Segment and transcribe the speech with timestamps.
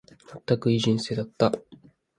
[0.33, 1.51] まったく、いい人生だった。